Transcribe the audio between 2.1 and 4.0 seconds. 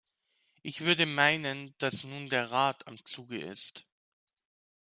der Rat am Zuge ist.